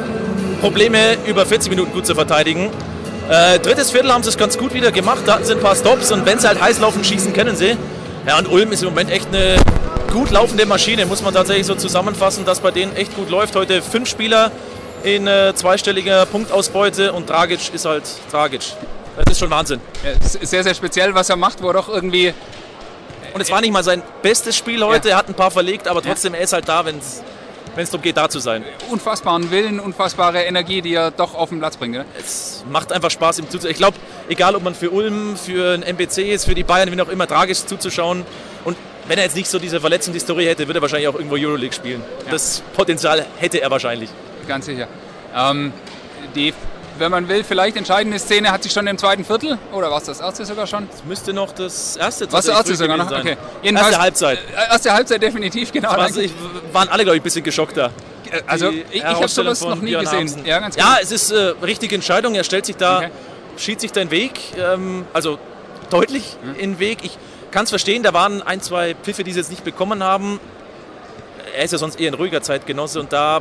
[0.62, 2.70] Probleme, über 40 Minuten gut zu verteidigen.
[3.28, 5.22] Äh, drittes Viertel haben sie es ganz gut wieder gemacht.
[5.26, 7.76] Da hatten sie ein paar Stops und wenn sie halt heiß laufen, schießen können sie.
[8.26, 9.56] Ja, und Ulm ist im Moment echt eine
[10.12, 13.56] gut laufende Maschine, muss man tatsächlich so zusammenfassen, dass bei denen echt gut läuft.
[13.56, 14.50] Heute fünf Spieler
[15.02, 18.62] in äh, zweistelliger Punktausbeute und Dragic ist halt Dragic.
[19.16, 19.80] Das ist schon Wahnsinn.
[20.04, 22.32] Ja, sehr, sehr speziell, was er macht, wo er doch irgendwie.
[23.34, 25.14] Und es war nicht mal sein bestes Spiel heute, ja.
[25.14, 26.38] er hat ein paar verlegt, aber trotzdem, ja.
[26.38, 27.22] er ist halt da, wenn es
[27.74, 28.64] wenn es darum geht, da zu sein.
[28.90, 31.96] Unfassbaren Willen, unfassbare Energie, die er doch auf den Platz bringt.
[31.96, 32.04] Oder?
[32.18, 33.70] Es macht einfach Spaß, ihm zuzuschauen.
[33.72, 33.96] Ich glaube,
[34.28, 37.26] egal ob man für Ulm, für ein MBC ist, für die Bayern, wie auch immer,
[37.26, 38.24] tragisch zuzuschauen.
[38.64, 38.76] Und
[39.08, 42.02] wenn er jetzt nicht so diese Verletzungshistorie hätte, würde er wahrscheinlich auch irgendwo Euroleague spielen.
[42.24, 42.32] Ja.
[42.32, 44.10] Das Potenzial hätte er wahrscheinlich.
[44.46, 44.88] Ganz sicher.
[45.34, 45.72] Ähm,
[46.34, 46.52] die
[46.98, 50.04] wenn man will, vielleicht entscheidende Szene hat sich schon im zweiten Viertel oder war es
[50.04, 50.88] das erste sogar schon?
[50.90, 53.08] Das müsste noch das erste Was das erste sogar noch?
[53.08, 53.20] Sein.
[53.20, 53.36] Okay.
[53.62, 54.38] Jedenfalls, erste Halbzeit.
[54.38, 55.90] Äh, erste Halbzeit definitiv, genau.
[55.90, 56.20] Also
[56.72, 57.86] waren alle, glaube ich, ein bisschen geschockt da.
[58.30, 60.44] Äh, also ich, ich habe sowas noch nie gesehen.
[60.44, 60.88] Ja, ganz genau.
[60.88, 62.34] ja, es ist äh, richtige Entscheidung.
[62.34, 63.10] Er stellt sich da, okay.
[63.56, 65.38] schiebt sich den Weg, ähm, also
[65.90, 66.54] deutlich mhm.
[66.54, 66.98] in den Weg.
[67.02, 67.18] Ich
[67.50, 70.40] kann es verstehen, da waren ein, zwei Pfiffe, die sie jetzt nicht bekommen haben.
[71.56, 73.40] Er ist ja sonst eher ein ruhiger Zeitgenosse und da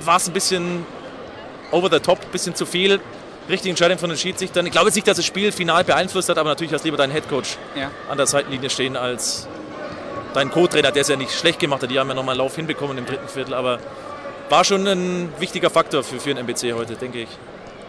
[0.00, 0.86] war es ein bisschen
[1.70, 3.00] over the top, ein bisschen zu viel.
[3.48, 4.66] Richtige Entscheidung von den Schiedsrichtern.
[4.66, 6.96] Ich glaube jetzt nicht, dass das Spiel final beeinflusst hat, aber natürlich hast du lieber
[6.96, 7.90] deinen Headcoach ja.
[8.08, 9.46] an der Seitenlinie stehen als
[10.34, 11.90] deinen Co-Trainer, der es ja nicht schlecht gemacht hat.
[11.90, 13.78] Die haben ja nochmal einen Lauf hinbekommen im dritten Viertel, aber
[14.48, 17.28] war schon ein wichtiger Faktor für, für den MBC heute, denke ich.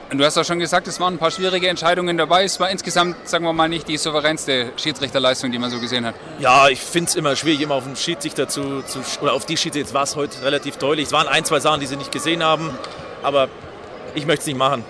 [0.09, 2.45] Und du hast auch schon gesagt, es waren ein paar schwierige Entscheidungen dabei.
[2.45, 6.15] Es war insgesamt, sagen wir mal, nicht die souveränste Schiedsrichterleistung, die man so gesehen hat.
[6.39, 9.57] Ja, ich finde es immer schwierig, immer auf den Schiedsrichter zu, zu oder auf die
[9.57, 9.87] Schiedsrichter.
[9.87, 11.07] Jetzt war es heute relativ deutlich.
[11.07, 12.71] Es waren ein, zwei Sachen, die sie nicht gesehen haben,
[13.21, 13.49] aber
[14.17, 14.83] ich möchte es nicht machen.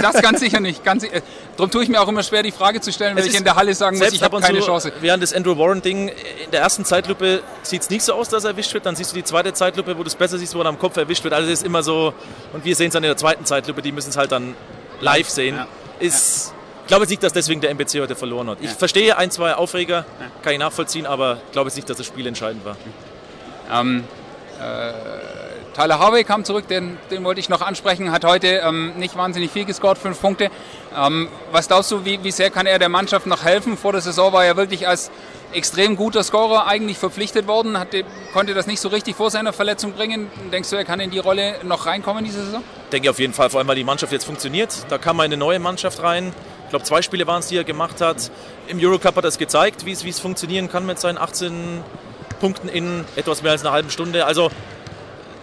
[0.00, 0.82] Das ganz sicher nicht.
[0.82, 1.20] Ganz, äh,
[1.56, 3.54] darum tue ich mir auch immer schwer, die Frage zu stellen, wenn ich in der
[3.54, 4.92] Halle sagen muss, ich habe keine so, Chance.
[5.00, 8.50] Während des Andrew Warren-Ding, in der ersten Zeitlupe sieht es nicht so aus, dass er
[8.50, 8.86] erwischt wird.
[8.86, 10.96] Dann siehst du die zweite Zeitlupe, wo du es besser siehst, wo er am Kopf
[10.96, 11.34] erwischt wird.
[11.34, 12.14] Also es ist immer so,
[12.52, 14.56] und wir sehen es dann in der zweiten Zeitlupe, die müssen es halt dann
[15.00, 15.56] live sehen.
[15.56, 15.66] Ja.
[16.00, 16.54] Ist, ja.
[16.82, 18.58] Ich glaube jetzt nicht, dass deswegen der MBC heute verloren hat.
[18.60, 18.76] Ich ja.
[18.76, 20.04] verstehe ein, zwei Aufreger,
[20.42, 22.76] kann ich nachvollziehen, aber ich glaube jetzt nicht, dass das Spiel entscheidend war.
[23.72, 24.04] Ähm,
[24.60, 24.92] äh,
[25.74, 29.50] Tyler Harvey kam zurück, den, den wollte ich noch ansprechen, hat heute ähm, nicht wahnsinnig
[29.50, 30.48] viel gescored, fünf Punkte.
[30.96, 33.76] Ähm, was glaubst du, wie, wie sehr kann er der Mannschaft noch helfen?
[33.76, 35.10] Vor der Saison war er wirklich als
[35.52, 39.92] extrem guter Scorer eigentlich verpflichtet worden, hatte, konnte das nicht so richtig vor seiner Verletzung
[39.94, 40.30] bringen.
[40.52, 42.62] Denkst du, er kann in die Rolle noch reinkommen diese Saison?
[42.92, 44.86] Denke auf jeden Fall, vor allem weil die Mannschaft jetzt funktioniert.
[44.90, 46.32] Da kam eine neue Mannschaft rein.
[46.64, 48.30] Ich glaube, zwei Spiele waren es, die er gemacht hat.
[48.68, 51.82] Im Eurocup hat er es gezeigt, wie es funktionieren kann mit seinen 18
[52.40, 54.26] Punkten in etwas mehr als einer halben Stunde.
[54.26, 54.50] Also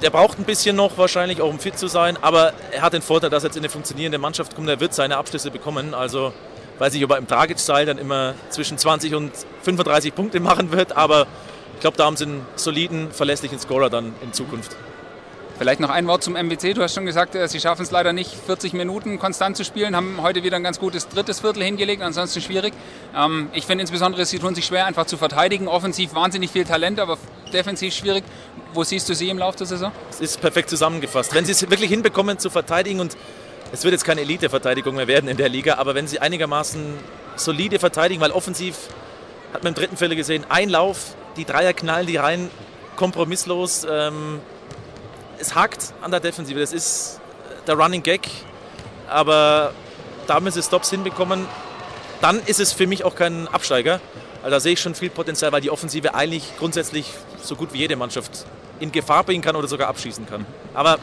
[0.01, 3.01] der braucht ein bisschen noch wahrscheinlich, auch um fit zu sein, aber er hat den
[3.01, 4.67] Vorteil, dass er jetzt in eine funktionierende Mannschaft kommt.
[4.67, 5.93] Er wird seine Abschlüsse bekommen.
[5.93, 6.33] Also
[6.79, 9.31] weiß ich, ob er im Dragic-Style dann immer zwischen 20 und
[9.63, 11.27] 35 Punkte machen wird, aber
[11.75, 14.75] ich glaube, da haben sie einen soliden, verlässlichen Scorer dann in Zukunft.
[15.61, 16.73] Vielleicht noch ein Wort zum MBC.
[16.73, 19.95] Du hast schon gesagt, äh, sie schaffen es leider nicht, 40 Minuten konstant zu spielen,
[19.95, 22.73] haben heute wieder ein ganz gutes drittes Viertel hingelegt, ansonsten schwierig.
[23.15, 25.67] Ähm, ich finde insbesondere, sie tun sich schwer, einfach zu verteidigen.
[25.67, 27.19] Offensiv wahnsinnig viel Talent, aber
[27.53, 28.23] defensiv schwierig.
[28.73, 29.91] Wo siehst du sie im Laufe der Saison?
[30.09, 31.35] Es ist perfekt zusammengefasst.
[31.35, 33.15] Wenn sie es wirklich hinbekommen zu verteidigen und
[33.71, 36.95] es wird jetzt keine Elite-Verteidigung mehr werden in der Liga, aber wenn sie einigermaßen
[37.35, 38.77] solide verteidigen, weil offensiv
[39.53, 42.49] hat man im dritten Viertel gesehen, ein Lauf, die Dreier knallen die rein,
[42.95, 43.85] kompromisslos.
[43.87, 44.39] Ähm,
[45.41, 46.59] es hakt an der Defensive.
[46.59, 47.19] Das ist
[47.67, 48.29] der Running Gag.
[49.09, 49.73] Aber
[50.27, 51.45] da müssen sie Stops hinbekommen.
[52.21, 53.99] Dann ist es für mich auch kein Absteiger.
[54.43, 57.79] Also da sehe ich schon viel Potenzial, weil die Offensive eigentlich grundsätzlich so gut wie
[57.79, 58.45] jede Mannschaft
[58.79, 60.45] in Gefahr bringen kann oder sogar abschießen kann.
[60.73, 60.97] Aber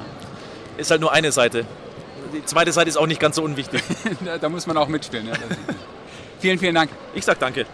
[0.77, 1.67] ist halt nur eine Seite.
[2.33, 3.83] Die zweite Seite ist auch nicht ganz so unwichtig.
[4.41, 5.27] da muss man auch mitspielen.
[5.27, 5.35] Ja.
[6.41, 6.91] vielen, vielen Dank.
[7.15, 7.67] Ich sage danke.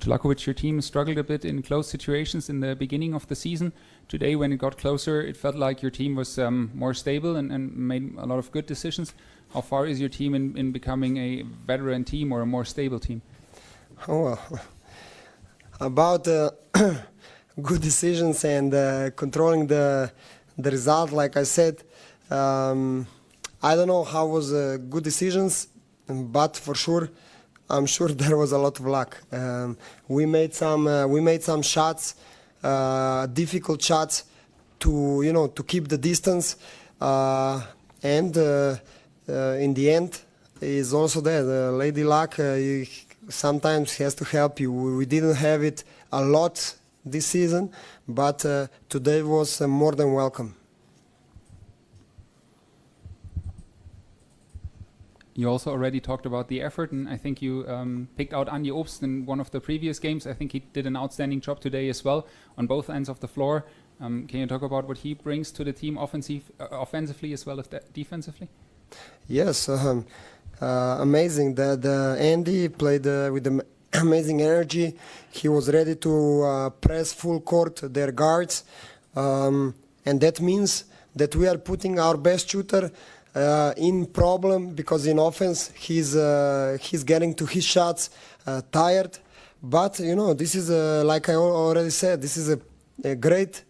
[0.00, 3.72] Coach your team struggled a bit in close situations in the beginning of the season.
[4.08, 7.52] Today, when it got closer, it felt like your team was um, more stable and,
[7.52, 9.14] and, made a lot of good decisions.
[9.52, 12.98] How far is your team in, in becoming a veteran team or a more stable
[12.98, 13.22] team?
[14.08, 14.60] Oh, well,
[15.80, 16.50] about uh,
[17.62, 20.10] good decisions and uh, controlling the
[20.58, 21.84] the result, like I said,
[22.30, 23.06] um,
[23.62, 25.68] I don't know how was uh, good decisions,
[26.08, 27.10] but for sure
[27.68, 29.22] I'm sure there was a lot of luck.
[29.32, 29.76] Um,
[30.08, 32.14] we made some uh, we made some shots,
[32.62, 34.24] uh, difficult shots,
[34.80, 36.56] to you know to keep the distance,
[37.00, 37.62] uh,
[38.02, 38.76] and uh,
[39.28, 40.20] uh, in the end,
[40.60, 41.42] is also there.
[41.44, 42.56] The lady luck uh,
[43.28, 44.72] sometimes has to help you.
[44.72, 46.74] We, didn't have it a lot
[47.04, 47.70] this season,
[48.06, 50.54] but uh, today was uh, more than welcome.
[55.36, 58.70] You also already talked about the effort, and I think you um, picked out Andy
[58.70, 60.28] Obst in one of the previous games.
[60.28, 63.26] I think he did an outstanding job today as well on both ends of the
[63.26, 63.64] floor.
[64.00, 67.44] Um, can you talk about what he brings to the team offensive, uh, offensively as
[67.44, 68.48] well as de defensively?
[69.26, 70.06] Yes, um,
[70.60, 71.56] uh, amazing.
[71.56, 73.46] that the Andy played uh, with
[73.92, 74.94] amazing energy.
[75.30, 78.62] He was ready to uh, press full court their guards,
[79.16, 79.74] um,
[80.06, 80.84] and that means
[81.16, 82.90] that we are putting our best shooter
[83.34, 88.10] uh, in problem because in offense he's uh, he's getting to his shots
[88.46, 89.18] uh, tired.
[89.62, 92.58] But you know this is a, like I already said, this is a,
[93.02, 93.64] a great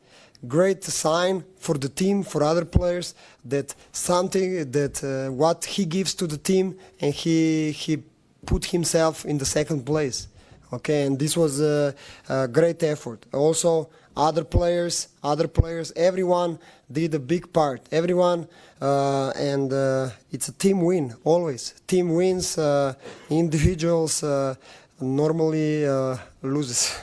[0.46, 3.14] great sign for the team, for other players,
[3.44, 8.02] that something that uh, what he gives to the team, and he he
[8.46, 10.28] put himself in the second place.
[10.72, 11.94] Okay, and this was a,
[12.28, 13.26] a great effort.
[13.32, 16.58] Also, other players, other players, everyone
[16.90, 17.82] did a big part.
[17.92, 18.48] Everyone,
[18.84, 21.74] uh, and uh, it's a team win always.
[21.86, 22.58] Team wins.
[22.58, 22.94] Uh,
[23.30, 24.54] individuals uh,
[25.00, 26.94] normally uh, loses.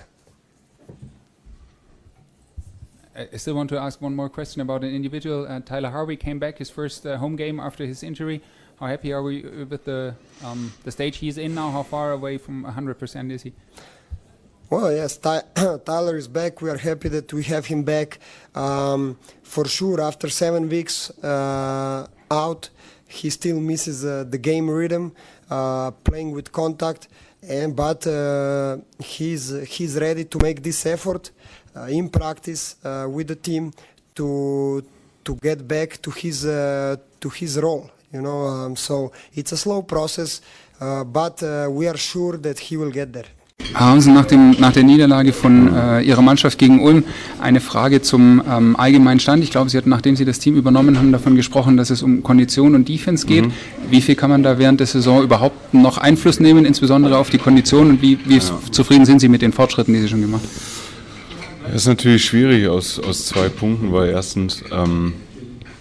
[3.16, 5.48] I still want to ask one more question about an individual.
[5.48, 8.42] Uh, Tyler Harvey came back his first home game after his injury.
[8.80, 11.72] How happy are we with the um, the stage he's in now?
[11.72, 13.54] How far away from 100% is he?
[14.72, 15.42] Well, yes, Ty
[15.86, 16.62] Tyler is back.
[16.62, 18.20] We are happy that we have him back.
[18.56, 22.70] Um, for sure, after seven weeks uh, out,
[23.06, 25.12] he still misses uh, the game rhythm,
[25.50, 27.10] uh, playing with contact,
[27.44, 31.32] and but uh, he's he's ready to make this effort
[31.76, 33.74] uh, in practice uh, with the team
[34.16, 34.82] to
[35.26, 37.92] to get back to his to his role.
[38.14, 40.40] You know, um, so it's a slow process,
[40.80, 43.41] but we are sure that he will get there.
[43.74, 47.04] Hansen, nach, dem, nach der Niederlage von äh, Ihrer Mannschaft gegen Ulm
[47.40, 49.44] eine Frage zum ähm, allgemeinen Stand.
[49.44, 52.24] Ich glaube, Sie hatten, nachdem Sie das Team übernommen haben, davon gesprochen, dass es um
[52.24, 53.46] Kondition und Defense geht.
[53.46, 53.52] Mhm.
[53.90, 57.38] Wie viel kann man da während der Saison überhaupt noch Einfluss nehmen, insbesondere auf die
[57.38, 58.60] Kondition und wie, wie ja.
[58.72, 61.72] zufrieden sind Sie mit den Fortschritten, die Sie schon gemacht haben?
[61.72, 65.14] Das ist natürlich schwierig aus, aus zwei Punkten, weil erstens, ähm,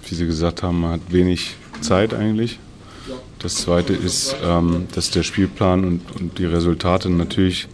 [0.09, 2.59] wie Sie gesagt haben, man hat wenig Zeit eigentlich
[3.41, 7.69] das Zweite ist, ähm, dass der Spielplan und, und, die Resultate natürlich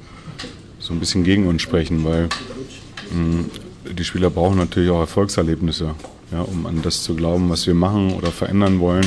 [0.79, 2.29] so ein bisschen gegen uns sprechen, weil
[3.11, 3.45] mh,
[3.93, 5.95] die Spieler brauchen natürlich auch Erfolgserlebnisse,
[6.33, 9.07] ja, um an das zu glauben, was wir machen oder verändern wollen.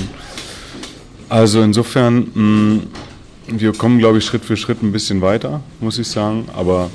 [1.30, 2.82] Also insofern, mh,
[3.60, 6.90] wir kommen, glaube ich, Schritt für Schritt ein bisschen weiter, muss ich sagen, aber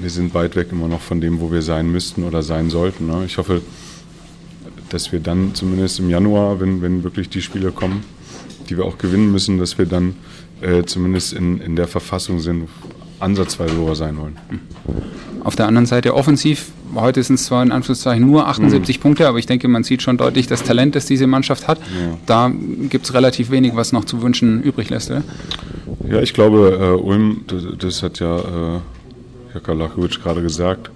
[0.00, 3.06] wir sind weit weg immer noch von dem, wo wir sein müssten oder sein sollten.
[3.06, 3.24] Ne?
[3.24, 3.62] Ich hoffe,
[4.88, 8.02] dass wir dann zumindest im Januar, wenn, wenn wirklich die Spiele kommen,
[8.68, 10.16] die wir auch gewinnen müssen, dass wir dann
[10.60, 12.68] äh, zumindest in, in der Verfassung sind,
[13.20, 14.38] ansatzweise wo wir sein wollen.
[15.44, 19.02] Auf der anderen Seite offensiv, heute sind es zwar in Anführungszeichen nur 78 mhm.
[19.02, 21.78] Punkte, aber ich denke, man sieht schon deutlich das Talent, das diese Mannschaft hat.
[21.78, 22.18] Ja.
[22.26, 22.52] Da
[22.88, 25.24] gibt es relativ wenig, was noch zu wünschen übrig lässt, oder?
[26.08, 28.80] Ja, ich glaube, äh, Ulm, das, das, hat ja äh,
[29.52, 30.90] Herr Kalachowitsch gerade gesagt,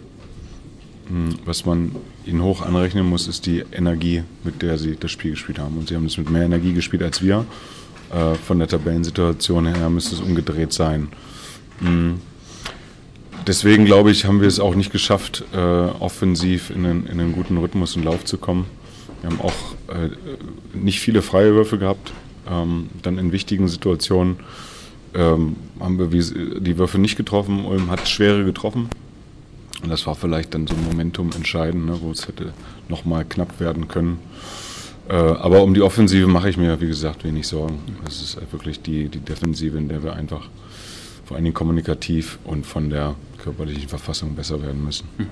[1.08, 1.92] hm, was man
[2.26, 5.76] ihnen hoch anrechnen muss, ist die Energie, mit der sie das Spiel gespielt haben.
[5.78, 7.44] Und sie haben es mit mehr Energie gespielt als wir.
[8.12, 11.08] Äh, von der Tabellensituation her müsste es umgedreht sein.
[11.81, 12.20] Hm.
[13.46, 17.32] Deswegen glaube ich, haben wir es auch nicht geschafft, äh, offensiv in einen, in einen,
[17.32, 18.67] guten Rhythmus und Lauf zu kommen.
[19.20, 19.55] Wir haben auch
[19.89, 20.10] äh,
[20.77, 22.12] nicht viele freie Würfe gehabt.
[22.48, 24.36] Ähm, dann in wichtigen Situationen
[25.15, 27.65] ähm, haben wir die Würfe nicht getroffen.
[27.65, 28.89] Ulm hat schwere getroffen.
[29.82, 32.52] Und das war vielleicht dann so ein Momentum entscheidend, ne, wo es hätte
[32.88, 34.18] nochmal knapp werden können.
[35.08, 37.80] Äh, aber um die Offensive mache ich mir, wie gesagt, wenig Sorgen.
[38.06, 40.48] Es ist wirklich die, die Defensive, in der wir einfach
[41.24, 45.08] vor allen Dingen kommunikativ und von der körperlichen Verfassung besser werden müssen.
[45.18, 45.26] Hm.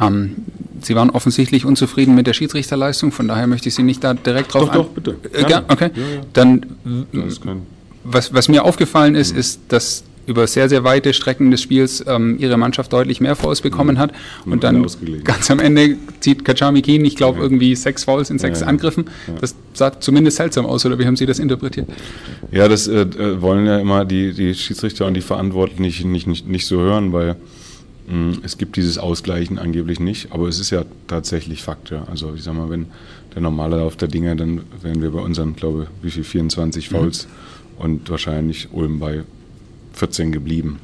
[0.00, 0.36] Ähm,
[0.80, 4.52] Sie waren offensichtlich unzufrieden mit der Schiedsrichterleistung, von daher möchte ich Sie nicht da direkt
[4.52, 5.16] drauf Doch, doch, bitte.
[5.32, 5.90] Äh, okay.
[5.94, 6.20] Ja, ja.
[6.32, 6.66] Dann,
[8.02, 9.38] was, was mir aufgefallen ist, mhm.
[9.38, 13.60] ist, dass über sehr, sehr weite Strecken des Spiels ähm, ihre Mannschaft deutlich mehr Fouls
[13.60, 14.12] bekommen hat.
[14.44, 14.52] Mhm.
[14.52, 14.86] Und dann
[15.24, 17.44] ganz am Ende zieht Kachami Keen, ich glaube, ja.
[17.44, 19.06] irgendwie sechs Fouls in sechs ja, Angriffen.
[19.26, 19.34] Ja.
[19.40, 21.88] Das sah zumindest seltsam aus, oder wie haben Sie das interpretiert?
[22.50, 26.26] Ja, das äh, äh wollen ja immer die, die Schiedsrichter und die Verantwortlichen nicht, nicht,
[26.26, 27.36] nicht, nicht so hören, weil
[28.06, 31.92] mh, hm, es gibt dieses Ausgleichen angeblich nicht, aber es ist ja tatsächlich Fakt.
[32.10, 32.86] Also ich sag mal, wenn
[33.34, 36.90] der normale Lauf der Dinge, dann wären wir bei unseren, glaube ich, wie viel, 24
[36.90, 37.84] Fouls mhm.
[37.84, 39.24] und wahrscheinlich Ulm bei
[39.92, 40.78] 14 geblieben.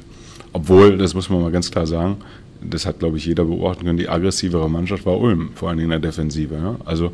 [0.53, 2.17] Obwohl, das muss man mal ganz klar sagen,
[2.61, 5.89] das hat, glaube ich, jeder beobachten können, die aggressivere Mannschaft war Ulm, vor allem in
[5.89, 6.55] der Defensive.
[6.55, 6.75] Ja?
[6.85, 7.13] Also,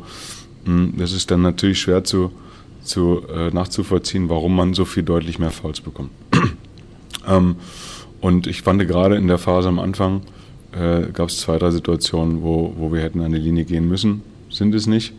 [0.64, 2.32] hm, das ist dann natürlich schwer zu,
[2.82, 6.10] zu, äh, nachzuvollziehen, warum man so viel deutlich mehr Fouls bekommt.
[7.28, 7.56] ähm,
[8.20, 10.22] und ich fand gerade in der Phase am Anfang
[10.72, 14.22] äh, gab es zwei, drei Situationen, wo, wo wir hätten an die Linie gehen müssen,
[14.50, 15.12] sind es nicht.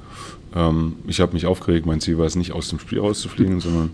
[0.55, 3.91] Ähm, ich habe mich aufgeregt, mein Ziel war es nicht aus dem Spiel rauszufliegen, sondern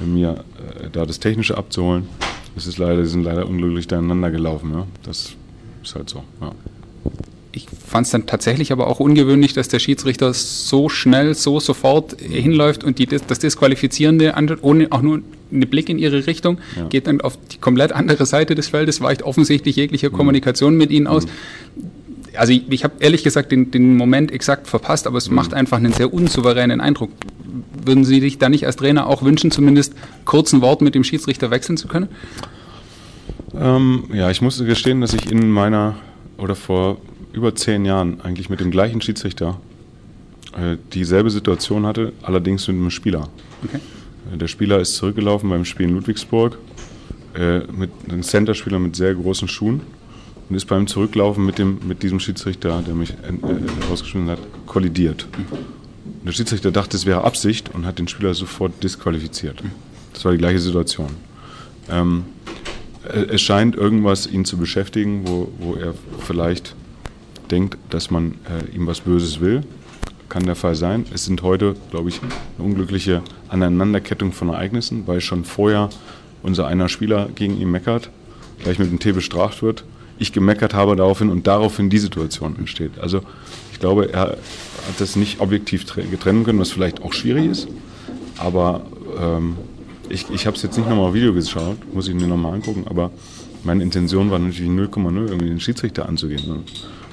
[0.00, 0.44] mir
[0.82, 2.08] äh, da das Technische abzuholen.
[2.56, 4.72] Es ist leider, die sind leider unglücklich durcheinander gelaufen.
[4.72, 4.86] Ja?
[5.02, 5.34] Das
[5.82, 6.22] ist halt so.
[6.40, 6.52] Ja
[7.56, 12.20] ich fand es dann tatsächlich aber auch ungewöhnlich, dass der Schiedsrichter so schnell, so sofort
[12.20, 15.20] hinläuft und die, das Disqualifizierende, ohne auch nur
[15.52, 16.86] einen Blick in ihre Richtung, ja.
[16.88, 20.14] geht dann auf die komplett andere Seite des Feldes, weicht offensichtlich jegliche mhm.
[20.14, 21.26] Kommunikation mit ihnen aus.
[21.26, 21.30] Mhm.
[22.36, 25.36] Also ich, ich habe ehrlich gesagt den, den, Moment exakt verpasst, aber es mhm.
[25.36, 27.10] macht einfach einen sehr unsouveränen Eindruck.
[27.84, 31.50] Würden Sie sich da nicht als Trainer auch wünschen, zumindest kurzen Wort mit dem Schiedsrichter
[31.50, 32.08] wechseln zu können?
[33.54, 35.96] Ähm, ja, ich muss gestehen, dass ich in meiner
[36.38, 36.98] oder vor
[37.32, 39.60] über zehn Jahren eigentlich mit dem gleichen Schiedsrichter
[40.56, 43.28] äh, dieselbe Situation hatte, allerdings mit einem Spieler.
[43.64, 43.78] Okay.
[44.32, 46.58] Äh, der Spieler ist zurückgelaufen beim Spiel in Ludwigsburg
[47.34, 49.80] äh, mit einem Centerspieler mit sehr großen Schuhen
[50.48, 55.26] und ist beim Zurücklaufen mit, dem, mit diesem Schiedsrichter, der mich äh, rausgeschmissen hat, kollidiert.
[56.24, 59.62] Der Schiedsrichter dachte, es wäre Absicht und hat den Spieler sofort disqualifiziert.
[60.14, 61.10] Das war die gleiche Situation.
[61.90, 62.24] Ähm,
[63.06, 66.74] äh, es scheint irgendwas ihn zu beschäftigen, wo, wo er vielleicht
[67.50, 69.64] denkt, dass man äh, ihm was Böses will.
[70.30, 71.04] Kann der Fall sein.
[71.12, 75.90] Es sind heute, glaube ich, eine unglückliche Aneinanderkettung von Ereignissen, weil schon vorher
[76.42, 78.08] unser einer Spieler gegen ihn meckert,
[78.62, 79.84] gleich mit dem T bestraft wird,
[80.18, 82.98] ich gemeckert habe daraufhin und daraufhin die Situation entsteht.
[83.00, 83.22] Also
[83.84, 84.38] glaube, er hat
[84.98, 87.68] das nicht objektiv trennen können, was vielleicht auch schwierig ist,
[88.38, 88.86] aber
[89.20, 89.56] ähm,
[90.08, 92.84] ich, ich habe es jetzt nicht nochmal auf Video geschaut, muss ich mir nochmal angucken,
[92.88, 93.10] aber
[93.62, 96.64] meine Intention war natürlich 0,0 irgendwie den Schiedsrichter anzugehen.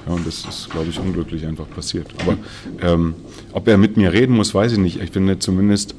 [0.06, 2.06] Ja, und das ist, glaube ich, unglücklich einfach passiert.
[2.22, 2.38] Aber
[2.80, 3.14] ähm,
[3.52, 5.00] ob er mit mir reden muss, weiß ich nicht.
[5.00, 5.94] Ich finde zumindest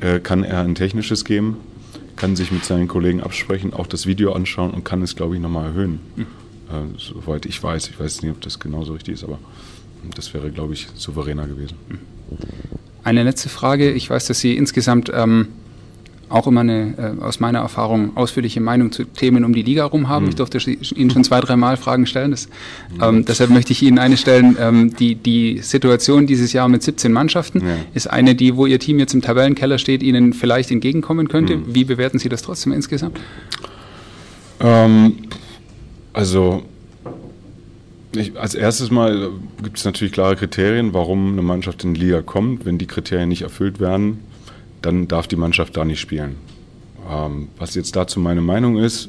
[0.00, 1.56] äh, kann er ein technisches geben,
[2.16, 5.40] kann sich mit seinen Kollegen absprechen, auch das Video anschauen und kann es, glaube ich,
[5.40, 6.00] nochmal erhöhen.
[6.16, 6.22] Mhm.
[6.22, 7.88] Äh, soweit ich weiß.
[7.88, 9.38] Ich weiß nicht, ob das genauso richtig ist, aber
[10.14, 11.76] das wäre, glaube ich, souveräner gewesen.
[13.04, 13.92] Eine letzte Frage.
[13.92, 15.48] Ich weiß, dass Sie insgesamt ähm,
[16.28, 20.08] auch immer eine, äh, aus meiner Erfahrung, ausführliche Meinung zu Themen um die Liga rum
[20.08, 20.24] haben.
[20.24, 20.30] Mhm.
[20.30, 22.32] Ich durfte Ihnen schon zwei, dreimal Fragen stellen.
[22.32, 22.48] Das,
[23.00, 24.56] ähm, deshalb möchte ich Ihnen eine stellen.
[24.60, 27.76] Ähm, die, die Situation dieses Jahr mit 17 Mannschaften ja.
[27.94, 31.56] ist eine, die, wo Ihr Team jetzt im Tabellenkeller steht, Ihnen vielleicht entgegenkommen könnte.
[31.56, 31.74] Mhm.
[31.74, 33.18] Wie bewerten Sie das trotzdem insgesamt?
[34.60, 35.14] Ähm,
[36.12, 36.62] also
[38.20, 39.30] ich, als erstes mal
[39.62, 42.64] gibt es natürlich klare Kriterien, warum eine Mannschaft in die Liga kommt.
[42.64, 44.20] Wenn die Kriterien nicht erfüllt werden,
[44.82, 46.36] dann darf die Mannschaft da nicht spielen.
[47.10, 49.08] Ähm, was jetzt dazu meine Meinung ist,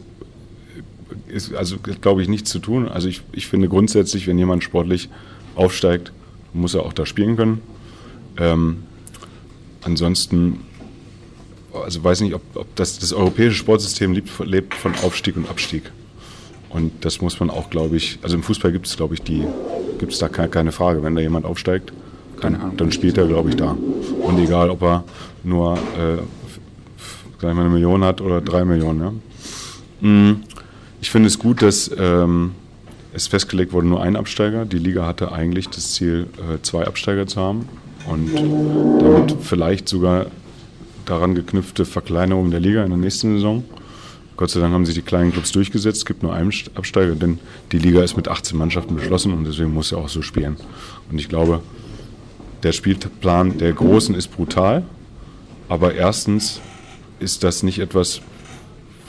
[1.28, 2.88] ist also glaube ich nichts zu tun.
[2.88, 5.10] Also ich, ich finde grundsätzlich, wenn jemand sportlich
[5.56, 6.12] aufsteigt,
[6.54, 7.62] muss er auch da spielen können.
[8.38, 8.84] Ähm,
[9.82, 10.62] ansonsten,
[11.74, 15.92] also weiß nicht, ob, ob das, das europäische Sportsystem lebt, lebt von Aufstieg und Abstieg.
[16.70, 19.44] Und das muss man auch, glaube ich, also im Fußball gibt es, glaube ich, die,
[19.98, 21.04] gibt es da keine Frage.
[21.04, 21.92] Wenn da jemand aufsteigt,
[22.42, 23.76] dann, dann spielt er, glaube ich, da.
[24.22, 25.04] Und egal, ob er
[25.44, 26.22] nur äh,
[27.42, 29.02] sagen wir eine Million hat oder drei Millionen.
[29.02, 29.14] Ja.
[30.02, 30.44] Mhm.
[31.02, 32.52] Ich finde es gut, dass ähm,
[33.14, 34.66] es festgelegt wurde, nur ein Absteiger.
[34.66, 37.70] Die Liga hatte eigentlich das Ziel, äh, zwei Absteiger zu haben
[38.08, 38.36] und
[39.02, 40.28] damit vielleicht sogar
[41.06, 43.64] daran geknüpfte Verkleinerung der Liga in der nächsten Saison.
[44.40, 45.98] Gott sei Dank haben sich die kleinen Clubs durchgesetzt.
[45.98, 47.40] Es gibt nur einen Absteiger, denn
[47.74, 50.56] die Liga ist mit 18 Mannschaften beschlossen und deswegen muss er auch so spielen.
[51.12, 51.62] Und ich glaube,
[52.64, 54.84] der Spielplan der Großen ist brutal,
[55.68, 56.62] aber erstens
[57.20, 58.22] ist das nicht etwas,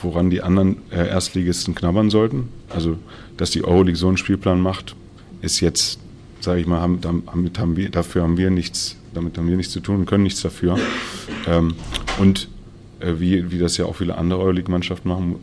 [0.02, 2.49] woran die anderen äh, Erstligisten knabbern sollten.
[2.68, 2.99] Also,
[3.37, 4.96] dass die Euroleague so einen Spielplan macht,
[5.42, 6.00] ist jetzt,
[6.40, 9.72] sage ich mal, haben, damit haben wir, dafür haben wir nichts, damit haben wir nichts
[9.72, 10.76] zu tun und können nichts dafür.
[11.46, 11.75] Ähm,
[12.18, 12.49] und
[13.00, 15.37] wie, wie das ja auch viele andere Euroleague-Mannschaften machen,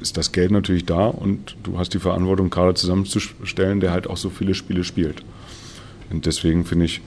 [0.00, 4.16] ist das Geld natürlich da und du hast die Verantwortung, Kader zusammenzustellen, der halt auch
[4.16, 5.22] so viele Spiele spielt.
[6.10, 7.00] Und deswegen finde ich,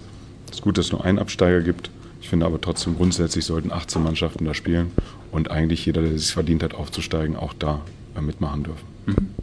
[0.52, 1.90] es gut, dass es nur einen Absteiger gibt.
[2.22, 4.92] Ich finde aber trotzdem grundsätzlich sollten 18 Mannschaften da spielen
[5.32, 7.82] und eigentlich jeder, der es verdient hat, aufzusteigen, auch da
[8.20, 8.88] mitmachen dürfen.
[9.06, 9.36] Mhm.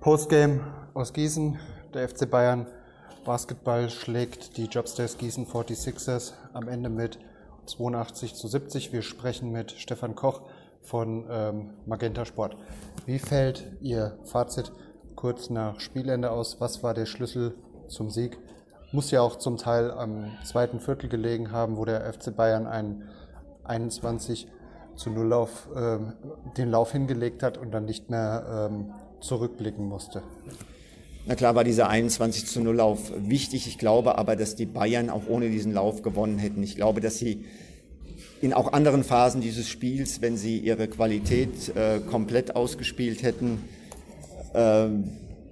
[0.00, 0.60] Postgame
[0.94, 1.58] aus Gießen,
[1.92, 2.66] der FC Bayern
[3.28, 7.18] Basketball schlägt die Jobstairs Gießen 46ers am Ende mit
[7.66, 8.90] 82 zu 70.
[8.90, 10.40] Wir sprechen mit Stefan Koch
[10.80, 12.56] von ähm, Magenta Sport.
[13.04, 14.72] Wie fällt Ihr Fazit
[15.14, 16.58] kurz nach Spielende aus?
[16.62, 17.54] Was war der Schlüssel
[17.88, 18.38] zum Sieg?
[18.92, 23.10] Muss ja auch zum Teil am zweiten Viertel gelegen haben, wo der FC Bayern einen
[23.64, 24.48] 21
[24.96, 25.98] zu 0 Lauf, äh,
[26.56, 30.22] den Lauf hingelegt hat und dann nicht mehr ähm, zurückblicken musste.
[31.28, 33.66] Na klar war dieser 21 zu 0 Lauf wichtig.
[33.66, 36.62] Ich glaube aber, dass die Bayern auch ohne diesen Lauf gewonnen hätten.
[36.62, 37.44] Ich glaube, dass sie
[38.40, 43.60] in auch anderen Phasen dieses Spiels, wenn sie ihre Qualität äh, komplett ausgespielt hätten,
[44.54, 44.86] äh,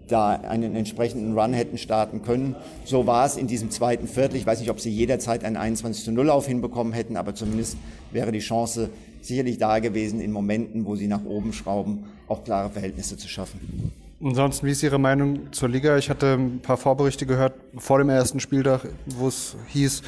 [0.09, 2.56] da einen entsprechenden Run hätten starten können.
[2.87, 4.37] So war es in diesem zweiten Viertel.
[4.37, 7.76] Ich weiß nicht, ob sie jederzeit einen 21 zu 0 Lauf hinbekommen hätten, aber zumindest
[8.12, 8.88] wäre die Chance
[9.21, 13.92] sicherlich da gewesen, in Momenten, wo sie nach oben schrauben, auch klare Verhältnisse zu schaffen.
[14.23, 15.99] Ansonsten, wie ist Ihre Meinung zur Liga?
[15.99, 20.00] Ich hatte ein paar Vorberichte gehört vor dem ersten Spieltag, wo es hieß,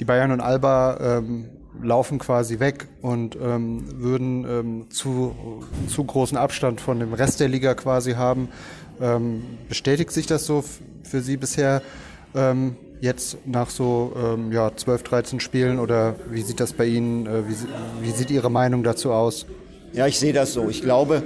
[0.00, 1.48] die Bayern und Alba ähm,
[1.80, 7.48] laufen quasi weg und ähm, würden ähm, zu, zu großen Abstand von dem Rest der
[7.48, 8.48] Liga quasi haben.
[9.00, 10.64] Ähm, bestätigt sich das so
[11.04, 11.82] für Sie bisher
[12.34, 17.26] ähm, jetzt nach so ähm, ja, 12, 13 Spielen oder wie sieht das bei Ihnen,
[17.26, 17.54] äh, wie,
[18.02, 19.46] wie sieht Ihre Meinung dazu aus?
[19.92, 20.68] Ja, ich sehe das so.
[20.70, 21.22] Ich glaube,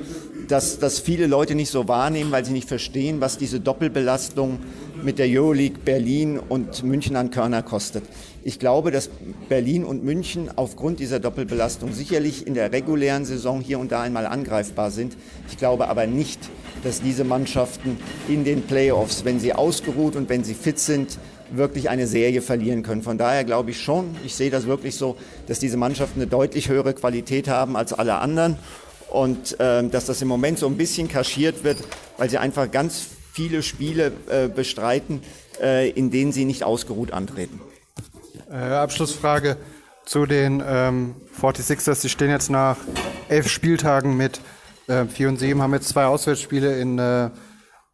[0.49, 4.59] dass das viele Leute nicht so wahrnehmen, weil sie nicht verstehen, was diese Doppelbelastung
[5.03, 8.05] mit der Euroleague Berlin und München an Körner kostet.
[8.45, 9.11] Ich glaube, dass
[9.49, 14.27] Berlin und München aufgrund dieser Doppelbelastung sicherlich in der regulären Saison hier und da einmal
[14.27, 15.17] angreifbar sind.
[15.51, 16.39] Ich glaube aber nicht,
[16.85, 17.99] dass diese Mannschaften
[18.29, 21.19] in den Playoffs, wenn sie ausgeruht und wenn sie fit sind,
[21.51, 23.03] wirklich eine Serie verlieren können.
[23.03, 26.69] Von daher glaube ich schon, ich sehe das wirklich so, dass diese Mannschaften eine deutlich
[26.69, 28.57] höhere Qualität haben als alle anderen
[29.11, 31.79] und äh, dass das im Moment so ein bisschen kaschiert wird,
[32.17, 35.23] weil sie einfach ganz viele Spiele äh, bestreiten,
[35.61, 37.61] äh, in denen sie nicht ausgeruht antreten.
[38.51, 39.57] Äh, Abschlussfrage
[40.05, 41.97] zu den ähm, 46ers.
[41.97, 42.79] Sie stehen jetzt nach
[43.29, 44.41] elf Spieltagen mit
[44.87, 47.31] äh, 4 und 7, haben jetzt zwei Auswärtsspiele in äh,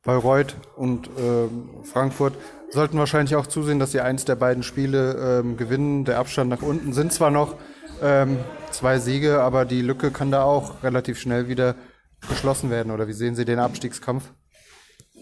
[0.05, 1.49] Bayreuth und äh,
[1.85, 2.35] Frankfurt.
[2.71, 6.05] Sollten wahrscheinlich auch zusehen, dass sie eins der beiden Spiele ähm, gewinnen.
[6.05, 7.57] Der Abstand nach unten sind zwar noch
[8.03, 8.39] ähm,
[8.71, 11.77] zwei Siege, aber die Lücke kann da auch relativ schnell wieder
[12.29, 12.93] geschlossen werden.
[12.93, 14.25] Oder wie sehen Sie den Abstiegskampf?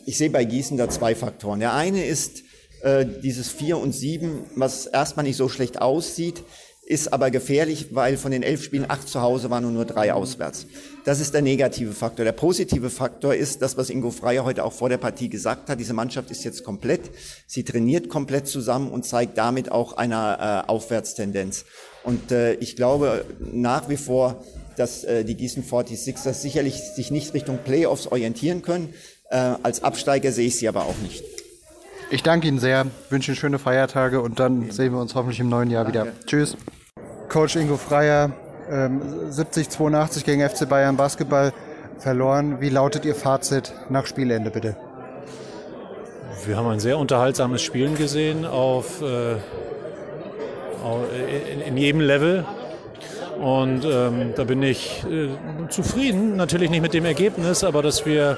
[0.07, 1.61] Ich sehe bei Gießen da zwei Faktoren.
[1.61, 2.43] Der eine ist
[2.83, 6.43] äh, dieses 4 und 7, was erstmal nicht so schlecht aussieht,
[6.91, 10.13] ist aber gefährlich, weil von den elf Spielen acht zu Hause waren und nur drei
[10.13, 10.67] auswärts.
[11.05, 12.25] Das ist der negative Faktor.
[12.25, 15.79] Der positive Faktor ist das, was Ingo Freier heute auch vor der Partie gesagt hat.
[15.79, 17.03] Diese Mannschaft ist jetzt komplett.
[17.47, 21.65] Sie trainiert komplett zusammen und zeigt damit auch eine äh, Aufwärtstendenz.
[22.03, 24.43] Und äh, ich glaube nach wie vor,
[24.77, 28.95] dass äh, die Gießen 46ers sicherlich sich nicht Richtung Playoffs orientieren können.
[29.31, 31.23] Äh, als Absteiger sehe ich sie aber auch nicht.
[32.11, 35.49] Ich danke Ihnen sehr, wünsche Ihnen schöne Feiertage und dann sehen wir uns hoffentlich im
[35.49, 36.01] neuen Jahr danke.
[36.01, 36.13] wieder.
[36.27, 36.57] Tschüss.
[37.29, 38.33] Coach Ingo Freier,
[38.69, 41.53] ähm, 70-82 gegen FC Bayern Basketball
[41.99, 42.61] verloren.
[42.61, 44.77] Wie lautet Ihr Fazit nach Spielende bitte?
[46.47, 49.37] Wir haben ein sehr unterhaltsames Spielen gesehen auf äh,
[51.67, 52.45] in, jedem Level.
[53.41, 55.29] Und ähm, da bin ich äh,
[55.71, 58.37] zufrieden, natürlich nicht mit dem Ergebnis, aber dass wir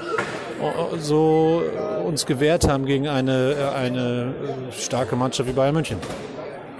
[0.61, 1.61] äh, so
[2.05, 4.33] uns gewehrt haben gegen eine, eine
[4.69, 5.97] äh, starke Mannschaft wie Bayern München.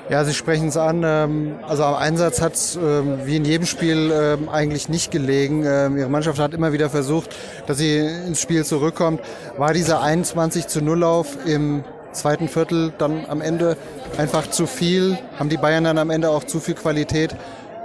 [0.10, 1.04] Ja, Sie sprechen es an.
[1.06, 5.64] Ähm, also am Einsatz hat es ähm, wie in jedem Spiel ähm, eigentlich nicht gelegen.
[5.64, 7.36] Ihre Mannschaft hat immer wieder versucht,
[7.68, 9.22] dass sie ins Spiel zurückkommt.
[9.58, 13.78] War dieser 21 zu 0 Lauf im zweiten Viertel dann am Ende
[14.18, 15.18] einfach zu viel?
[15.38, 17.36] Haben die Bayern dann am Ende auch zu viel Qualität,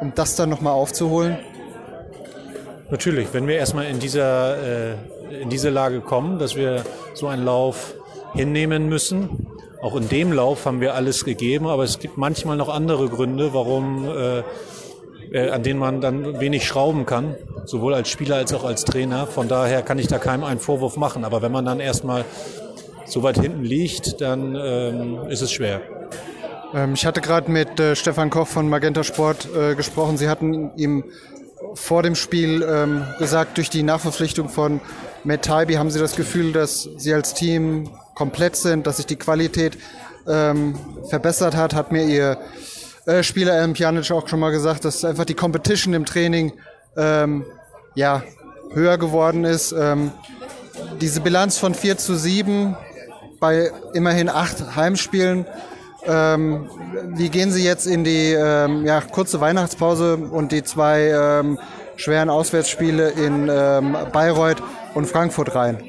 [0.00, 1.38] um das dann nochmal aufzuholen?
[2.90, 4.94] Natürlich, wenn wir erstmal in dieser äh,
[5.42, 7.94] in diese Lage kommen, dass wir so einen Lauf
[8.34, 9.46] hinnehmen müssen.
[9.82, 13.54] Auch in dem Lauf haben wir alles gegeben, aber es gibt manchmal noch andere Gründe,
[13.54, 14.42] warum äh,
[15.30, 19.26] äh, an denen man dann wenig schrauben kann, sowohl als Spieler als auch als Trainer.
[19.26, 21.24] Von daher kann ich da keinem einen Vorwurf machen.
[21.24, 22.24] Aber wenn man dann erstmal
[23.08, 25.80] so weit hinten liegt, dann ähm, ist es schwer.
[26.74, 30.16] Ähm, ich hatte gerade mit äh, Stefan Koch von Magenta Sport äh, gesprochen.
[30.16, 31.04] Sie hatten ihm
[31.74, 34.80] vor dem Spiel ähm, gesagt, durch die Nachverpflichtung von
[35.24, 39.16] Matt Taibi haben Sie das Gefühl, dass Sie als Team komplett sind, dass sich die
[39.16, 39.78] Qualität
[40.26, 42.38] ähm, verbessert hat, hat mir Ihr
[43.06, 46.52] äh, Spieler Adam Pjanic auch schon mal gesagt, dass einfach die Competition im Training
[46.96, 47.44] ähm,
[47.94, 48.22] ja,
[48.72, 49.72] höher geworden ist.
[49.72, 50.12] Ähm,
[51.00, 52.76] diese Bilanz von 4 zu 7
[53.40, 55.46] bei immerhin acht Heimspielen.
[56.04, 56.70] Ähm,
[57.14, 61.58] wie gehen Sie jetzt in die ähm, ja, kurze Weihnachtspause und die zwei ähm,
[61.96, 64.62] schweren Auswärtsspiele in ähm, Bayreuth
[64.94, 65.82] und Frankfurt rein?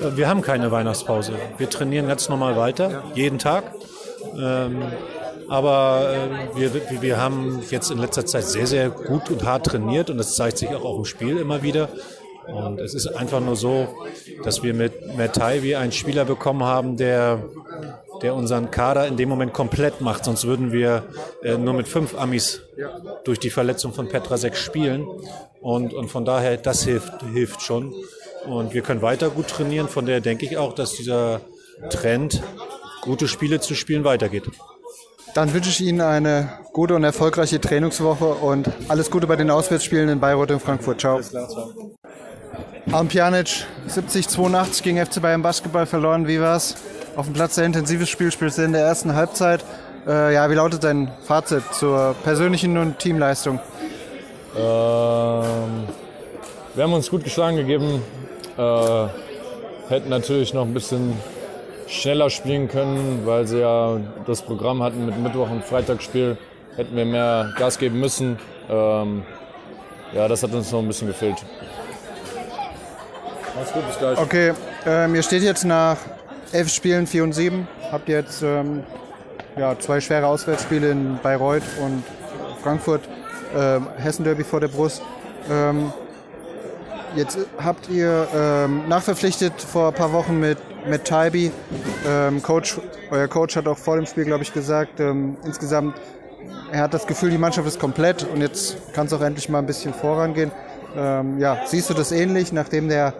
[0.00, 1.32] Äh, wir haben keine Weihnachtspause.
[1.58, 3.64] Wir trainieren ganz normal weiter, jeden Tag.
[4.38, 4.82] Ähm,
[5.48, 6.14] aber
[6.54, 10.18] äh, wir, wir haben jetzt in letzter Zeit sehr, sehr gut und hart trainiert und
[10.18, 11.88] das zeigt sich auch dem Spiel immer wieder.
[12.46, 13.88] Und es ist einfach nur so,
[14.44, 17.42] dass wir mit Mertai einen Spieler bekommen haben, der,
[18.22, 20.24] der unseren Kader in dem Moment komplett macht.
[20.24, 21.04] Sonst würden wir
[21.42, 22.62] äh, nur mit fünf Amis
[23.24, 25.06] durch die Verletzung von Petra 6 spielen.
[25.60, 27.92] Und, und von daher, das hilft, hilft schon.
[28.46, 29.88] und wir können weiter gut trainieren.
[29.88, 31.40] Von daher denke ich auch, dass dieser
[31.90, 32.42] Trend,
[33.00, 34.44] gute Spiele zu spielen, weitergeht.
[35.34, 40.08] Dann wünsche ich Ihnen eine gute und erfolgreiche Trainingswoche und alles Gute bei den Auswärtsspielen
[40.08, 41.00] in Bayreuth und Frankfurt.
[41.00, 41.20] Ciao.
[42.92, 46.28] Alm Pjanic, 70-82 gegen FC Bayern Basketball verloren.
[46.28, 46.76] Wie war's?
[47.16, 49.64] Auf dem Platz sehr intensives Spiel, spielst du in der ersten Halbzeit.
[50.06, 53.58] Äh, ja, wie lautet dein Fazit zur persönlichen und Teamleistung?
[54.56, 54.62] Ähm,
[56.74, 58.02] wir haben uns gut geschlagen gegeben.
[58.56, 59.06] Äh,
[59.88, 61.14] hätten natürlich noch ein bisschen
[61.88, 66.38] schneller spielen können, weil sie ja das Programm hatten mit Mittwoch- und Freitagsspiel.
[66.76, 68.38] Hätten wir mehr Gas geben müssen.
[68.70, 69.22] Ähm,
[70.14, 71.36] ja, das hat uns noch ein bisschen gefehlt.
[73.56, 74.18] Mach's gut, bis gleich.
[74.18, 74.52] Okay,
[74.86, 75.96] ähm, ihr steht jetzt nach
[76.52, 77.66] elf Spielen 4 und 7.
[77.90, 78.82] Habt jetzt ähm,
[79.56, 82.04] ja, zwei schwere Auswärtsspiele in Bayreuth und
[82.62, 83.02] Frankfurt.
[83.56, 85.02] Ähm, Hessen-Derby vor der Brust.
[85.50, 85.92] Ähm,
[87.14, 91.50] jetzt habt ihr ähm, nachverpflichtet vor ein paar Wochen mit Matt Tybee.
[92.06, 92.78] Ähm, Coach,
[93.10, 95.96] euer Coach hat auch vor dem Spiel, glaube ich, gesagt, ähm, insgesamt,
[96.70, 99.60] er hat das Gefühl, die Mannschaft ist komplett und jetzt kann es auch endlich mal
[99.60, 100.50] ein bisschen vorangehen.
[100.94, 103.14] Ähm, ja, siehst du das ähnlich, nachdem der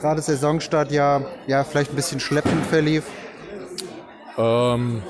[0.00, 3.04] gerade Saisonstart ja, ja vielleicht ein bisschen schleppend verlief?
[4.36, 5.02] Ähm,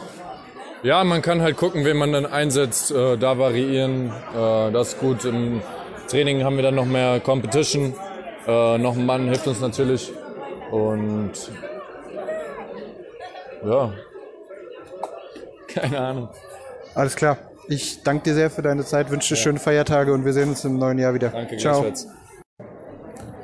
[0.83, 4.13] ja, man kann halt gucken, wen man dann einsetzt, äh, da variieren.
[4.35, 5.25] Äh, das ist gut.
[5.25, 5.61] Im
[6.09, 7.95] Training haben wir dann noch mehr Competition.
[8.47, 10.13] Äh, noch ein Mann hilft uns natürlich.
[10.71, 11.33] Und
[13.65, 13.93] ja,
[15.69, 16.29] keine Ahnung.
[16.95, 17.37] Alles klar.
[17.71, 19.43] Ich danke dir sehr für deine Zeit, wünsche dir ja.
[19.43, 21.29] schöne Feiertage und wir sehen uns im neuen Jahr wieder.
[21.29, 21.85] Danke, Ciao.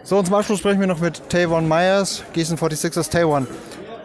[0.03, 3.47] So, und zum Abschluss sprechen wir noch mit Tavon Myers, Gießen 46ers Taiwan.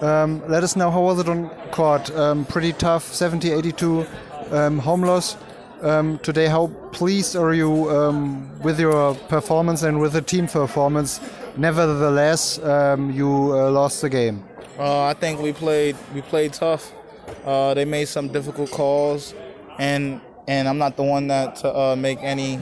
[0.01, 2.09] Um, let us know how was it on court?
[2.15, 4.05] Um, pretty tough, 70 82
[4.51, 5.37] um, home loss.
[5.81, 11.19] Um, today, how pleased are you um, with your performance and with the team performance?
[11.57, 14.43] Nevertheless, um, you uh, lost the game.
[14.77, 16.93] Uh, I think we played we played tough.
[17.45, 19.33] Uh, they made some difficult calls,
[19.79, 22.59] and and I'm not the one that to uh, make any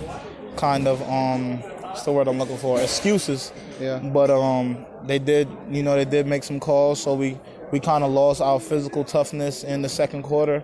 [0.55, 3.51] kind of um, what's the word I'm looking for excuses.
[3.79, 3.99] Yeah.
[3.99, 7.37] But um, they did you know they did make some calls, so we
[7.71, 10.63] we kind of lost our physical toughness in the second quarter.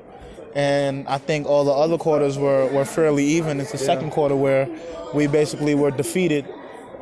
[0.55, 3.59] And I think all the other quarters were, were fairly even.
[3.59, 3.85] It's the yeah.
[3.85, 4.69] second quarter where
[5.11, 6.45] we basically were defeated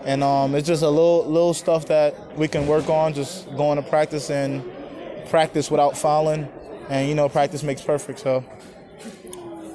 [0.06, 3.14] and um, it's just a little little stuff that we can work on.
[3.14, 4.64] Just going to practice and
[5.30, 6.48] practice without fouling,
[6.90, 8.20] and you know, practice makes perfect.
[8.20, 8.44] So.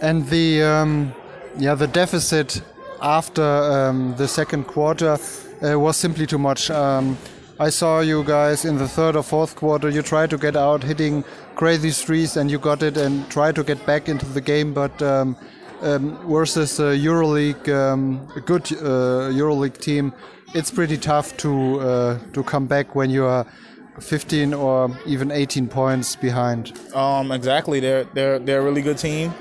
[0.00, 1.14] And the um,
[1.58, 2.62] yeah, the deficit
[3.00, 5.16] after um, the second quarter
[5.62, 6.70] uh, was simply too much.
[6.70, 7.16] Um,
[7.58, 9.88] I saw you guys in the third or fourth quarter.
[9.88, 13.64] You tried to get out, hitting crazy threes, and you got it, and tried to
[13.64, 15.36] get back into the game, but um,
[15.80, 20.12] um, versus a EuroLeague, um, a good uh, EuroLeague team,
[20.54, 23.46] it's pretty tough to uh, to come back when you are
[24.00, 26.78] 15 or even 18 points behind.
[26.94, 27.80] Um, exactly.
[27.80, 29.32] They're they're they're a really good team.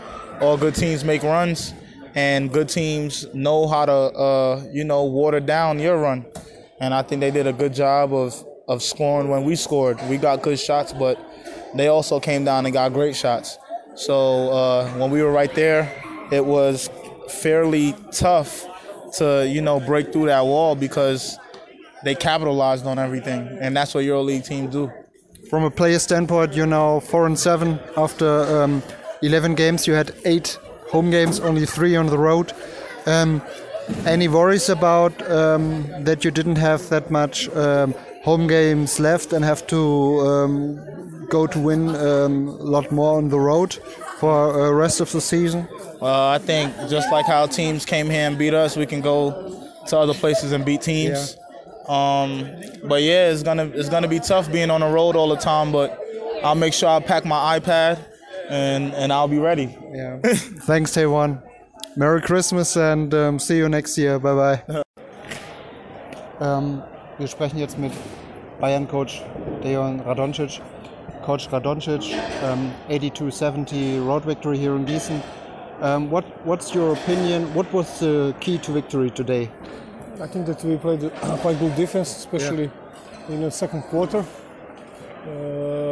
[0.41, 1.73] All good teams make runs,
[2.13, 6.25] and good teams know how to uh, you know water down your run.
[6.79, 9.99] And I think they did a good job of of scoring when we scored.
[10.09, 11.19] We got good shots, but
[11.73, 13.57] they also came down and got great shots.
[13.95, 15.91] So uh, when we were right there,
[16.31, 16.89] it was
[17.29, 18.65] fairly tough
[19.17, 21.37] to you know break through that wall because
[22.03, 24.91] they capitalized on everything, and that's what EuroLeague teams do.
[25.49, 28.27] From a player standpoint, you're now four and seven after
[28.61, 28.83] um,
[29.21, 29.87] 11 games.
[29.87, 30.57] You had eight
[30.89, 32.53] home games, only three on the road.
[33.05, 33.41] Um,
[34.05, 39.45] any worries about um, that you didn't have that much um, home games left and
[39.45, 43.73] have to um, go to win um, a lot more on the road
[44.19, 45.67] for the uh, rest of the season?
[46.01, 49.69] Uh, I think just like how teams came here and beat us, we can go
[49.87, 51.37] to other places and beat teams.
[51.37, 51.41] Yeah.
[51.87, 52.49] Um,
[52.83, 55.71] but yeah, it's gonna it's gonna be tough being on the road all the time.
[55.71, 55.99] But
[56.43, 58.03] I'll make sure I pack my iPad
[58.49, 59.77] and and I'll be ready.
[59.91, 60.19] Yeah.
[60.67, 61.41] Thanks, Taiwan.
[61.95, 64.19] Merry Christmas and um, see you next year.
[64.19, 64.83] Bye bye.
[66.39, 66.83] ähm,
[67.17, 67.93] wir sprechen jetzt mit
[68.59, 69.23] Bayern-Coach
[69.63, 70.61] Dejon Radoncic.
[71.23, 75.21] Coach Radoncic, um, 82-70 road victory here in Gießen.
[75.81, 77.53] Um, what What's your opinion?
[77.53, 79.49] What was the key to victory today?
[80.21, 83.35] I think that we played quite good defense, especially yeah.
[83.35, 84.23] in the second quarter.
[85.27, 85.84] Uh,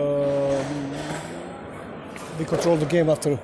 [2.43, 3.37] we controlled the game after uh,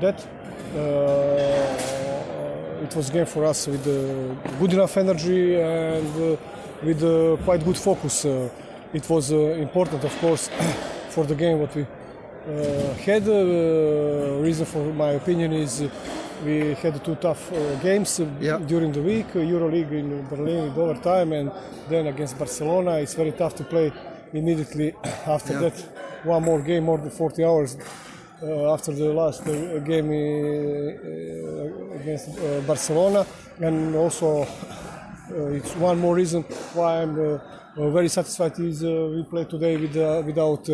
[0.00, 0.26] that.
[0.74, 3.84] Uh, it was a game for us with
[4.58, 6.36] good enough energy and uh,
[6.82, 7.00] with
[7.44, 8.24] quite good focus.
[8.24, 8.48] Uh,
[8.94, 9.36] it was uh,
[9.66, 10.48] important, of course,
[11.10, 13.28] for the game what we uh, had.
[13.28, 15.82] Uh, reason for my opinion is
[16.46, 18.58] we had two tough uh, games uh, Yeah.
[18.58, 19.26] during the week.
[19.34, 21.50] Uh, EuroLeague in Berlin in overtime, and
[21.90, 22.92] then against Barcelona.
[22.98, 23.92] It's very tough to play
[24.32, 24.94] immediately
[25.26, 25.60] after Yeah.
[25.68, 25.97] that.
[26.24, 27.76] One more game, more than 40 hours
[28.42, 33.26] uh, after the last uh, game uh, against uh, Barcelona,
[33.60, 36.42] and also uh, it's one more reason
[36.74, 40.66] why I'm uh, very satisfied is we play today with, without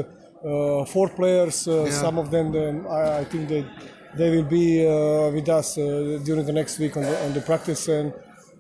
[0.88, 1.66] four players.
[1.66, 1.90] Yeah.
[1.90, 3.64] Some of them, um, I, I think they
[4.16, 4.84] they will be
[5.34, 8.12] with us during the next week on the, on the practice, and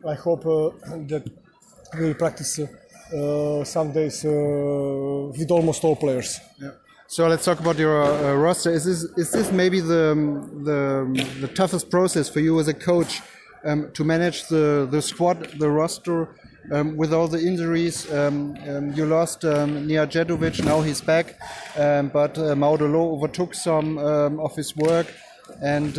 [0.06, 1.24] I hope that
[1.96, 2.58] we will practice
[3.64, 4.30] some days uh,
[5.38, 6.40] with almost all players.
[6.60, 6.70] Yeah.
[7.06, 8.70] So let's talk about your uh, roster.
[8.70, 10.14] Is this is this maybe the
[10.64, 13.20] the the toughest process for you as a coach
[13.64, 16.28] um, to manage the the squad, the roster?
[16.72, 21.38] Um, with all the injuries, um, um, you lost um, Nia Jedovic, now he's back,
[21.76, 25.06] um, but uh, Maudolo overtook some um, of his work,
[25.60, 25.94] and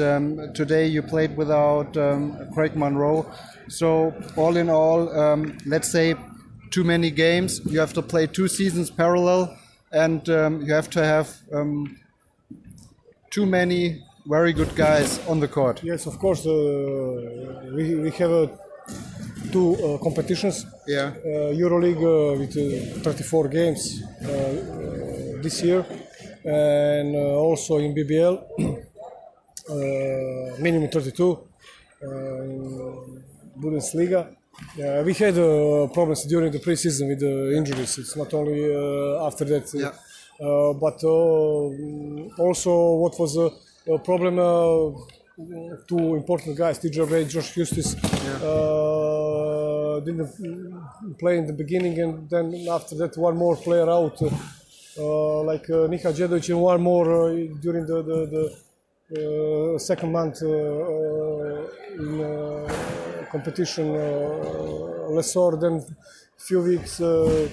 [0.56, 1.94] today you played without
[2.56, 3.32] Craig Monroe.
[3.68, 5.06] So all in all,
[5.68, 6.16] let's say
[6.76, 7.62] too many games.
[7.74, 9.42] You have to play two seasons parallel,
[10.04, 11.98] and um, you have to have um,
[13.36, 13.82] too many
[14.36, 15.82] very good guys on the court.
[15.84, 16.46] Yes, of course.
[16.46, 16.52] Uh,
[17.78, 18.48] we, we have uh,
[19.54, 20.66] two uh, competitions.
[20.86, 21.14] Yeah.
[21.30, 25.86] Uh, EuroLeague uh, with uh, 34 games uh, uh, this year,
[26.44, 28.36] and uh, also in BBL,
[29.70, 31.40] uh, minimum 32.
[32.04, 33.24] Uh, in
[33.58, 34.36] Bundesliga.
[34.78, 37.98] Uh, we had uh, problems during the preseason with the injuries.
[37.98, 39.66] It's not only uh, after that.
[39.74, 39.94] uh, Yeah.
[40.48, 42.72] uh, but uh, also
[43.04, 43.50] what was a,
[44.10, 44.92] problem uh,
[45.88, 47.90] two important guys TJ Ray Josh Hustis
[48.52, 50.30] uh, didn't
[51.20, 52.46] play in the beginning and then
[52.78, 54.30] after that one more player out uh,
[54.98, 57.30] uh, like uh, Nika Djedovic and one more uh,
[57.66, 58.44] during the, the, the
[59.76, 65.76] uh, second month uh, uh, in uh, competition uh, Lesor then
[66.48, 67.50] few weeks uh,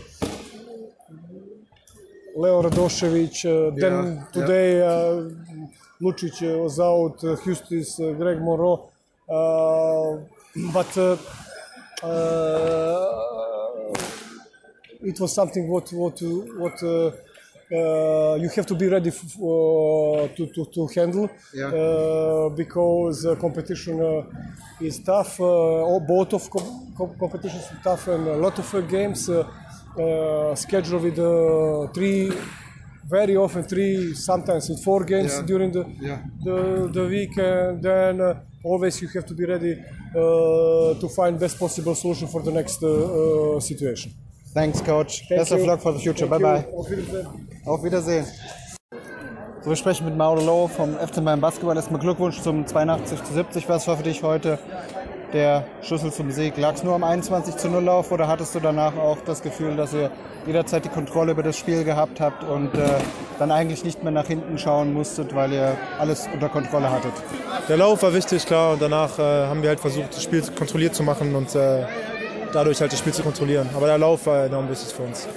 [2.37, 5.29] Leo Radošević, uh, then Yeah, today uh,
[6.01, 8.91] Lucic was out, uh, Hustis, Greg Moreau,
[9.29, 10.19] uh,
[10.73, 10.91] but
[15.11, 16.17] it was something what what
[16.63, 16.77] what
[17.73, 21.67] uh, you have to be ready uh, to, to, to handle Yeah.
[21.67, 24.23] uh, because uh, competition uh,
[24.89, 25.41] is tough.
[25.41, 29.29] Uh, both of com- com- competitions are tough and a lot of uh, games.
[29.29, 29.47] Uh,
[29.99, 32.33] uh, schedule with uh, three,
[33.09, 35.43] very often three, sometimes with four games Yeah.
[35.51, 36.19] during the, Yeah.
[36.47, 41.39] the the week, and then uh, always you have to be ready uh, to find
[41.39, 42.79] best possible solution for the next
[43.69, 44.13] situation.
[44.55, 45.13] Thanks, Coach.
[45.29, 46.27] Thank Best of luck for the future.
[46.27, 46.67] Thank bye bye.
[46.71, 46.85] you.
[46.89, 47.49] Wiedersehen.
[47.65, 48.27] Auf Wiedersehen.
[49.61, 51.77] So, wir sprechen mit Maudelo vom FC Bayern Basketball.
[51.77, 53.69] Erstmal Glückwunsch zum 82 zu 70.
[53.69, 54.59] Was war für dich heute
[55.33, 56.57] der Schlüssel zum Sieg?
[56.57, 59.77] Lag es nur am 21 zu 0 Lauf oder hattest du danach auch das Gefühl,
[59.77, 60.11] dass ihr
[60.45, 62.81] jederzeit die Kontrolle über das Spiel gehabt habt und äh,
[63.39, 67.13] dann eigentlich nicht mehr nach hinten schauen musstet, weil ihr alles unter Kontrolle hattet?
[67.69, 68.73] Der Lauf war wichtig, klar.
[68.73, 71.87] Und danach äh, haben wir halt versucht, das Spiel kontrolliert zu machen und äh,
[72.53, 73.71] dadurch halt das Spiel zu kontrollieren.
[73.77, 75.29] Aber der Lauf war enorm wichtig für uns.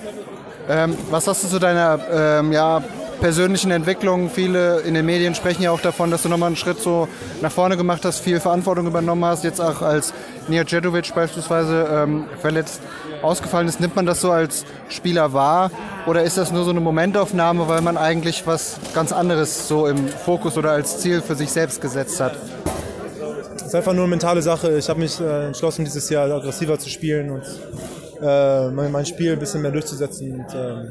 [0.67, 2.83] Ähm, was hast du zu deiner ähm, ja,
[3.19, 4.29] persönlichen Entwicklung?
[4.29, 7.07] Viele in den Medien sprechen ja auch davon, dass du nochmal einen Schritt so
[7.41, 10.13] nach vorne gemacht hast, viel Verantwortung übernommen hast, jetzt auch als
[10.47, 12.81] Nia Djedovic beispielsweise ähm, verletzt
[13.21, 13.79] ausgefallen ist.
[13.79, 15.69] Nimmt man das so als Spieler wahr
[16.07, 20.07] oder ist das nur so eine Momentaufnahme, weil man eigentlich was ganz anderes so im
[20.07, 22.35] Fokus oder als Ziel für sich selbst gesetzt hat?
[23.55, 24.77] Es ist einfach nur eine mentale Sache.
[24.77, 27.43] Ich habe mich äh, entschlossen, dieses Jahr aggressiver zu spielen und
[28.21, 30.39] äh, mein, mein Spiel ein bisschen mehr durchzusetzen.
[30.39, 30.89] Und, ähm,